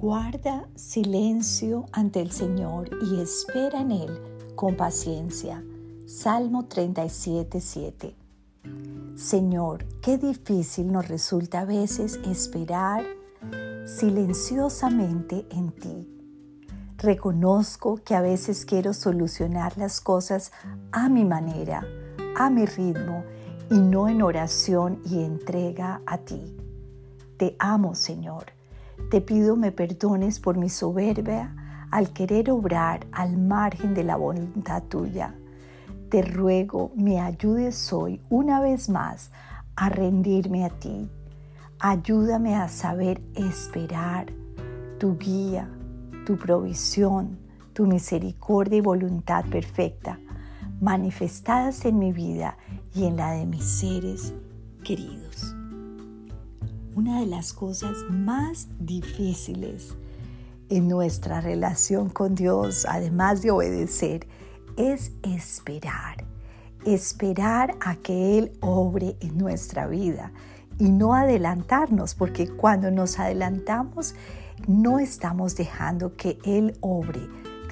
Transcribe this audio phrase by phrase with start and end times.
[0.00, 5.62] Guarda silencio ante el Señor y espera en Él con paciencia.
[6.06, 8.14] Salmo 37, 7.
[9.14, 13.04] Señor, qué difícil nos resulta a veces esperar
[13.84, 16.08] silenciosamente en ti.
[16.96, 20.50] Reconozco que a veces quiero solucionar las cosas
[20.92, 21.84] a mi manera,
[22.38, 23.22] a mi ritmo
[23.70, 26.56] y no en oración y entrega a ti.
[27.36, 28.59] Te amo, Señor.
[29.08, 31.54] Te pido me perdones por mi soberbia
[31.90, 35.34] al querer obrar al margen de la voluntad tuya.
[36.08, 39.30] Te ruego me ayudes hoy una vez más
[39.76, 41.08] a rendirme a ti.
[41.78, 44.26] Ayúdame a saber esperar
[44.98, 45.68] tu guía,
[46.26, 47.38] tu provisión,
[47.72, 50.20] tu misericordia y voluntad perfecta,
[50.80, 52.58] manifestadas en mi vida
[52.94, 54.34] y en la de mis seres
[54.84, 55.59] queridos.
[57.00, 59.94] Una de las cosas más difíciles
[60.68, 64.26] en nuestra relación con Dios, además de obedecer,
[64.76, 66.26] es esperar.
[66.84, 70.30] Esperar a que Él obre en nuestra vida
[70.78, 74.14] y no adelantarnos, porque cuando nos adelantamos,
[74.68, 77.22] no estamos dejando que Él obre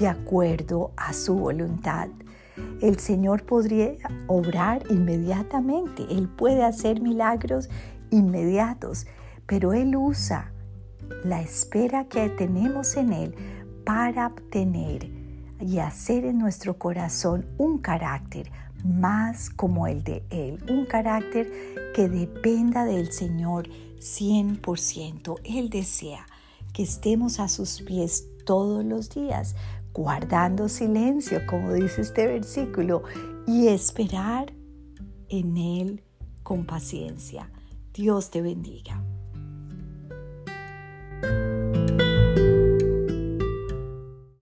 [0.01, 2.09] de acuerdo a su voluntad.
[2.81, 3.92] El Señor podría
[4.27, 7.69] obrar inmediatamente, Él puede hacer milagros
[8.11, 9.06] inmediatos,
[9.47, 10.53] pero Él usa
[11.25, 13.34] la espera que tenemos en Él
[13.84, 15.11] para obtener
[15.61, 18.51] y hacer en nuestro corazón un carácter
[18.84, 21.51] más como el de Él, un carácter
[21.95, 25.41] que dependa del Señor 100%.
[25.45, 26.27] Él desea
[26.73, 29.56] que estemos a sus pies todos los días,
[29.92, 33.03] guardando silencio, como dice este versículo,
[33.47, 34.53] y esperar
[35.29, 36.05] en Él
[36.42, 37.51] con paciencia.
[37.99, 39.08] Dios te bendiga.